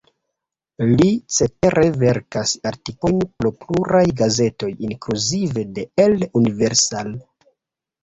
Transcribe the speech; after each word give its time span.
Li 1.01 1.09
cetere 1.37 1.83
verkas 2.05 2.55
artikolojn 2.71 3.29
por 3.37 3.51
pluraj 3.61 4.03
gazetoj, 4.25 4.73
inkluzive 4.91 5.69
de 5.79 5.89
"El 6.09 6.23
Universal". 6.45 7.19